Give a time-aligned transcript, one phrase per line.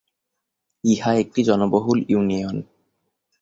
[0.83, 2.57] ইহা একটি জনবহুল ইউনিয়ন।